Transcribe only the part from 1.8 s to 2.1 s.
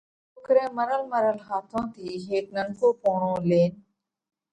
ٿِي